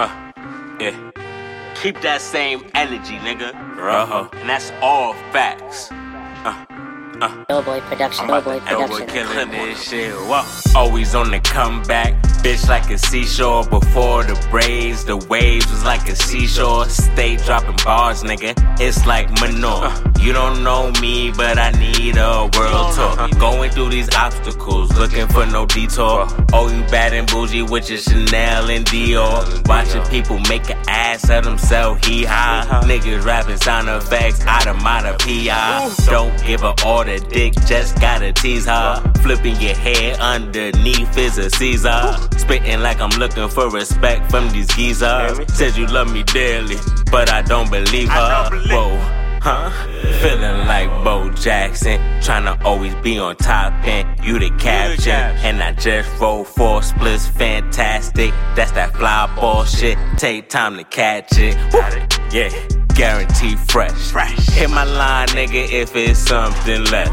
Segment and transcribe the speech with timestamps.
[0.00, 0.32] Uh,
[0.80, 1.12] yeah.
[1.82, 3.52] Keep that same energy, nigga.
[3.52, 4.30] Uh-huh.
[4.32, 5.90] And that's all facts.
[7.20, 8.26] Uh, Doughboy production.
[8.28, 9.08] Doughboy Doughboy production.
[9.08, 10.14] killing this shit.
[10.14, 10.42] Whoa.
[10.74, 12.14] Always on the comeback.
[12.42, 15.04] Bitch like a seashore before the braids.
[15.04, 16.86] The waves was like a seashore.
[16.86, 18.54] Stay dropping bars, nigga.
[18.80, 19.84] It's like manure.
[19.84, 20.12] Uh.
[20.20, 23.28] You don't know me, but I need a world uh-huh.
[23.28, 23.38] tour.
[23.38, 26.22] Going through these obstacles, looking for no detour.
[26.22, 26.44] Uh.
[26.54, 29.68] Oh, you bad and bougie with your Chanel and Dior.
[29.68, 32.66] Watching people make an ass of themselves, hee ha.
[32.70, 32.86] Uh-huh.
[32.86, 35.94] Niggas rapping sound effects, automata PI.
[36.06, 39.02] Don't give a order, dick, just gotta tease her.
[39.22, 42.16] Flipping your hair underneath is a Caesar.
[42.38, 45.52] Spitting like I'm looking for respect from these geezers.
[45.52, 46.76] Says you love me dearly,
[47.10, 48.50] but I don't believe her.
[48.68, 49.16] Whoa.
[49.42, 49.70] Huh?
[50.20, 55.14] Feeling like Bo Jackson, tryna always be on top and you the caption.
[55.14, 58.32] And I just roll four splits, fantastic.
[58.54, 59.96] That's that fly ball shit.
[60.18, 61.56] Take time to catch it.
[61.72, 61.80] Woo.
[62.32, 62.50] Yeah,
[63.00, 64.10] guarantee fresh.
[64.12, 64.50] Fresh.
[64.50, 67.08] Hit my line, nigga, if it's something less.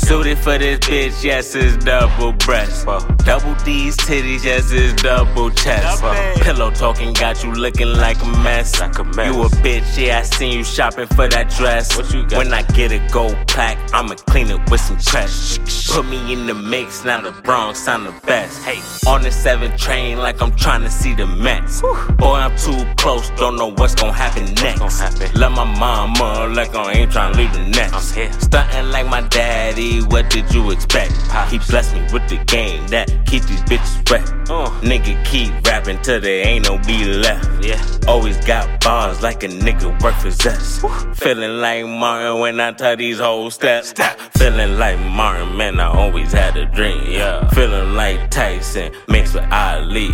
[0.00, 2.84] Suited for this bitch, yes, it's double breast.
[3.24, 6.02] Double D's titties, yes, it's double chest.
[6.42, 8.80] Pillow talking got you looking like a mess.
[8.80, 9.32] Like a mess.
[9.32, 11.96] You a bitch, yeah, I seen you shopping for that dress.
[11.96, 12.38] What you got?
[12.38, 15.58] When I get a gold plaque, I'ma clean it with some trash.
[15.88, 18.60] Put me in the mix, now the Bronx sound the best.
[18.64, 21.80] Hey, on the 7 train like I'm trying to see the Mets.
[22.16, 24.80] Boy, I'm too close, don't know what's gonna happen next.
[24.80, 25.27] gonna happen?
[25.34, 27.94] Love my mama like I ain't tryna leave the nest.
[27.94, 28.32] I'm here.
[28.40, 31.12] Stunting like my daddy, what did you expect?
[31.50, 34.28] He blessed me with the game that keep these bitches wet.
[34.50, 34.68] Uh.
[34.80, 37.64] Nigga keep rapping till there ain't no beat left.
[37.64, 37.82] Yeah.
[38.06, 40.84] Always got bars like a nigga work for zest.
[41.16, 43.92] Feeling like Martin when I tell these whole steps.
[44.36, 47.04] Feeling like Martin, man, I always had a dream.
[47.10, 47.46] Yeah.
[47.50, 50.08] Feeling like Tyson mixed with Ali.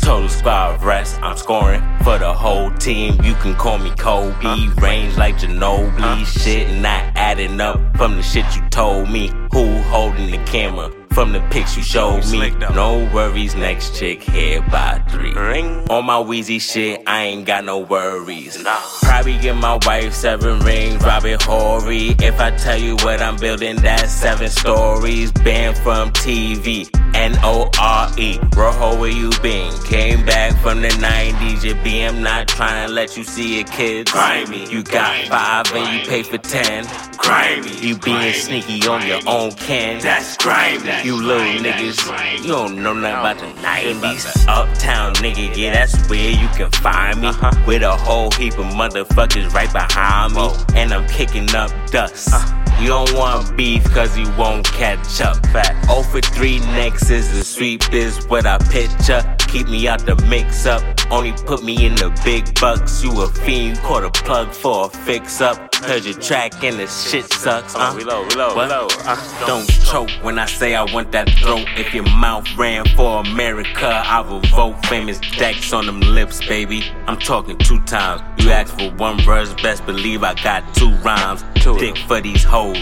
[0.00, 3.20] Total squad rest, I'm scoring for the whole team.
[3.22, 4.51] You can call me Kobe.
[4.52, 6.26] Range like Ginobili.
[6.26, 9.28] Shit not adding up from the shit you told me.
[9.52, 10.90] Who holding the camera?
[11.14, 12.50] From the pics you showed me.
[12.74, 15.32] No worries, next chick here by three.
[15.34, 15.86] Ring.
[15.90, 18.62] On my Weezy shit, I ain't got no worries.
[18.62, 18.78] Nah.
[19.02, 22.14] Probably give my wife seven rings, Robert Horry.
[22.18, 25.32] If I tell you what I'm building, that's seven stories.
[25.32, 28.38] Banned from TV, N O R E.
[28.56, 29.72] Rojo, where you been?
[29.84, 31.64] Came back from the 90s.
[31.64, 34.10] Your BM not trying to let you see your kids.
[34.10, 34.68] Grimy.
[34.70, 36.86] You got five and you pay for ten.
[37.16, 37.76] Grimy.
[37.80, 40.00] You being sneaky on your own can.
[40.00, 41.04] That's grimy.
[41.04, 44.46] You little niggas, you don't know nothing about the 90s.
[44.48, 47.30] Uptown nigga, yeah, that's where you can find me.
[47.66, 50.50] With a whole heap of motherfuckers right behind me.
[50.74, 52.61] And I'm kicking up dust.
[52.82, 55.36] You don't want beef cause you won't catch up.
[55.52, 55.86] Fact.
[55.86, 59.22] 0 for 3 next is the sweep is what I picture.
[59.46, 60.82] Keep me out the mix up.
[61.08, 63.04] Only put me in the big bucks.
[63.04, 65.71] You a fiend, caught a plug for a fix up.
[65.84, 67.74] Heard your track and the shit sucks.
[67.74, 68.70] Uh, reload, reload, what?
[68.70, 68.92] reload.
[69.04, 71.66] Uh, Don't choke when I say I want that throat.
[71.76, 76.84] If your mouth ran for America, I will vote famous decks on them lips, baby.
[77.06, 78.22] I'm talking two times.
[78.42, 81.42] You asked for one verse, best believe I got two rhymes.
[81.78, 82.78] Dick for these hoes,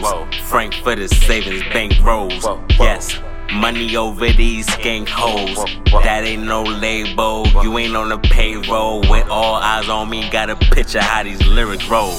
[0.49, 2.47] Frank for the savings bank rolls.
[2.79, 3.19] Yes.
[3.53, 5.57] Money over these skank hoes.
[6.05, 7.47] That ain't no label.
[7.63, 9.01] You ain't on the payroll.
[9.01, 12.17] With all eyes on me, got a picture how these lyrics roll.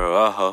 [0.00, 0.52] Uh huh.